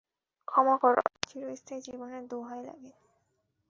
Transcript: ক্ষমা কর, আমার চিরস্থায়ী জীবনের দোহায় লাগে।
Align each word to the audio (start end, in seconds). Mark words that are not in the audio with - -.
ক্ষমা 0.47 0.75
কর, 0.77 0.93
আমার 0.99 1.21
চিরস্থায়ী 1.29 1.81
জীবনের 1.87 2.23
দোহায় 2.27 2.63
লাগে। 2.63 2.91